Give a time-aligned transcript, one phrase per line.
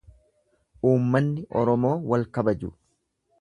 [0.91, 2.73] Uummanni Oromoo wal kabaju.